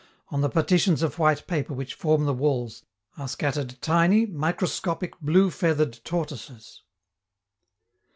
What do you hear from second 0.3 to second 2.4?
the partitions of white paper which form the